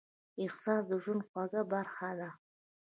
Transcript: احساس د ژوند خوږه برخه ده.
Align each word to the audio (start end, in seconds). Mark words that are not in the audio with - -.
احساس 0.43 0.81
د 0.89 0.93
ژوند 1.03 1.21
خوږه 1.29 1.61
برخه 1.71 2.09
ده. 2.19 2.29